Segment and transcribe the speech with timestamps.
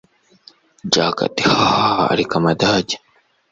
[0.93, 2.95] jakc ati hahahahaha ariko amadage